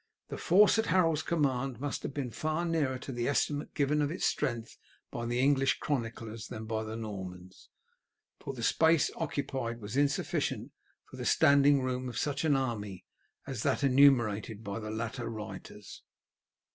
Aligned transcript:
The 0.29 0.37
force 0.39 0.79
at 0.79 0.87
Harold's 0.87 1.21
command 1.21 1.79
must 1.79 2.01
have 2.01 2.11
been 2.11 2.31
far 2.31 2.65
nearer 2.65 2.97
to 2.97 3.11
the 3.11 3.27
estimate 3.27 3.75
given 3.75 4.01
of 4.01 4.09
its 4.09 4.25
strength 4.25 4.79
by 5.11 5.27
the 5.27 5.39
English 5.39 5.77
chroniclers 5.77 6.47
than 6.47 6.65
by 6.65 6.83
the 6.85 6.95
Normans, 6.95 7.69
for 8.39 8.55
the 8.55 8.63
space 8.63 9.11
occupied 9.15 9.79
was 9.79 9.95
insufficient 9.95 10.71
for 11.05 11.17
the 11.17 11.23
standing 11.25 11.83
room 11.83 12.09
of 12.09 12.17
such 12.17 12.43
an 12.43 12.55
army 12.55 13.05
as 13.45 13.61
that 13.61 13.83
enumerated 13.83 14.63
by 14.63 14.79
the 14.79 14.89
latter 14.89 15.29
writers. 15.29 16.01